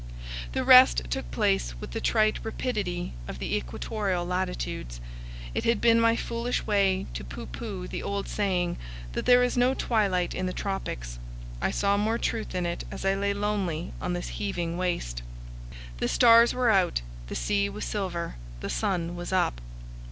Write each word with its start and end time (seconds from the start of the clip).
The 0.53 0.63
rest 0.63 1.03
took 1.11 1.29
place 1.29 1.75
with 1.79 1.91
the 1.91 2.01
trite 2.01 2.39
rapidity 2.43 3.13
of 3.27 3.37
the 3.37 3.55
equatorial 3.55 4.25
latitudes. 4.25 4.99
It 5.53 5.63
had 5.63 5.79
been 5.79 6.01
my 6.01 6.15
foolish 6.15 6.65
way 6.65 7.05
to 7.13 7.23
pooh 7.23 7.45
pooh 7.45 7.87
the 7.87 8.01
old 8.01 8.27
saying 8.27 8.77
that 9.13 9.27
there 9.27 9.43
is 9.43 9.55
no 9.55 9.75
twilight 9.75 10.33
in 10.33 10.47
the 10.47 10.53
tropics. 10.53 11.19
I 11.61 11.69
saw 11.69 11.97
more 11.97 12.17
truth 12.17 12.55
in 12.55 12.65
it 12.65 12.83
as 12.89 13.05
I 13.05 13.13
lay 13.13 13.35
lonely 13.35 13.93
on 14.01 14.13
this 14.13 14.29
heaving 14.29 14.75
waste. 14.75 15.21
The 15.99 16.07
stars 16.07 16.51
were 16.51 16.71
out; 16.71 17.01
the 17.27 17.35
sea 17.35 17.69
was 17.69 17.85
silver; 17.85 18.37
the 18.59 18.71
sun 18.71 19.15
was 19.15 19.31
up. 19.31 19.61